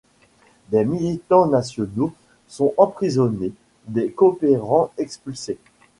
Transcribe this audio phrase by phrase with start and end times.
[0.71, 2.11] Des militants nationaux
[2.47, 3.53] sont emprisonnés,
[3.85, 5.59] des coopérants expulsés.